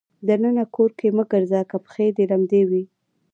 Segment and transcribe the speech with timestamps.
[0.27, 2.83] د ننه کور کې مه ګرځه که پښې دې لمدې وي.